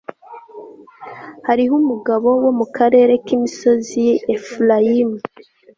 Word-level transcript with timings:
hariho 1.47 1.73
umugabo 1.81 2.29
wo 2.43 2.51
mu 2.59 2.65
karere 2.77 3.13
k'imisozi 3.25 3.93
y'i 4.05 4.15
efurayimu 4.35 5.17